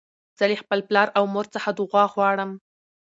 زه 0.37 0.43
له 0.49 0.55
خپل 0.61 0.79
پلار 0.89 1.07
او 1.17 1.23
مور 1.33 1.45
څخه 1.55 1.69
دؤعا 1.79 2.05
غواړم. 2.13 2.51